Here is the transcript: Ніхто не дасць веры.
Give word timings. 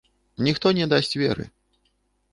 Ніхто 0.47 0.71
не 0.79 0.87
дасць 0.95 1.15
веры. 1.25 1.43